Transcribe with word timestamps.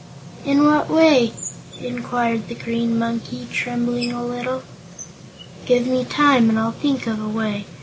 "In 0.45 0.65
what 0.65 0.89
way?" 0.89 1.31
inquired 1.79 2.47
the 2.47 2.55
Green 2.55 2.97
Monkey, 2.97 3.47
trembling 3.53 4.11
a 4.11 4.25
little. 4.25 4.63
"Give 5.67 5.85
me 5.85 6.05
time 6.05 6.49
and 6.49 6.57
I'll 6.57 6.71
think 6.71 7.05
of 7.05 7.21
a 7.23 7.29
way. 7.29 7.67